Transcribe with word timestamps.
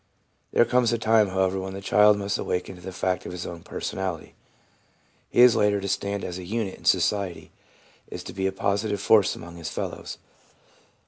There 0.51 0.65
comes 0.65 0.91
a 0.91 0.97
time, 0.97 1.27
however, 1.27 1.59
when 1.59 1.75
the 1.75 1.79
child 1.81 2.17
must 2.17 2.39
awaken 2.39 2.73
to 2.75 2.81
the 2.81 2.91
fact 2.91 3.27
of 3.27 3.31
his 3.31 3.45
own 3.45 3.61
personality. 3.61 4.33
He 5.29 5.41
is 5.41 5.55
later 5.55 5.79
to 5.79 5.87
stand 5.87 6.23
as 6.23 6.39
a 6.39 6.43
unit 6.43 6.79
in 6.79 6.85
society, 6.85 7.51
is 8.07 8.23
to 8.23 8.33
be 8.33 8.47
a 8.47 8.51
positive 8.51 8.99
force 8.99 9.35
among 9.35 9.57
his 9.57 9.69
fellows. 9.69 10.17